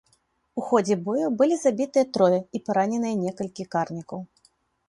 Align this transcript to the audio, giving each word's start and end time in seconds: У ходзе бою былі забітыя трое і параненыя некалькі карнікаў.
У 0.59 0.63
ходзе 0.69 0.95
бою 1.09 1.27
былі 1.41 1.59
забітыя 1.63 2.09
трое 2.19 2.39
і 2.57 2.65
параненыя 2.71 3.15
некалькі 3.25 3.71
карнікаў. 3.77 4.19